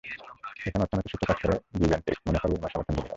এখানে 0.67 0.83
অর্থনীতির 0.83 1.11
সূত্র 1.11 1.25
কাজ 1.29 1.37
করে, 1.41 1.55
গিভ 1.77 1.89
অ্যান্ড 1.89 2.05
টেক, 2.05 2.17
মুনাফার 2.25 2.49
বিনিময়ে 2.49 2.73
সমর্থন 2.73 2.93
বিনিয়োগ। 2.93 3.09